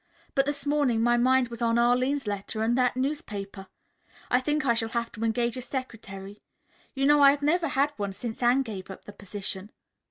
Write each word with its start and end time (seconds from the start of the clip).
But 0.33 0.47
this 0.47 0.65
morning 0.65 1.03
my 1.03 1.15
mind 1.15 1.49
was 1.49 1.61
on 1.61 1.77
Arline's 1.77 2.25
letter 2.25 2.63
and 2.63 2.75
that 2.75 2.97
newspaper. 2.97 3.67
I 4.31 4.39
think 4.41 4.65
I 4.65 4.73
shall 4.73 4.89
have 4.89 5.11
to 5.11 5.23
engage 5.23 5.57
a 5.57 5.61
secretary. 5.61 6.41
You 6.95 7.05
know 7.05 7.21
I've 7.21 7.43
never 7.43 7.67
had 7.67 7.91
one 7.97 8.13
since 8.13 8.41
Anne 8.41 8.63
gave 8.63 8.89
up 8.89 9.05
the 9.05 9.13
position." 9.13 9.71